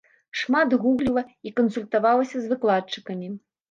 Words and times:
Шмат 0.39 0.69
гугліла 0.85 1.23
і 1.51 1.53
кансультавалася 1.61 2.35
з 2.39 2.45
выкладчыкамі. 2.53 3.37